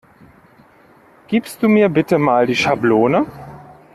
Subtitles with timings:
[1.27, 3.27] Gibst du mir bitte mal die Schablone?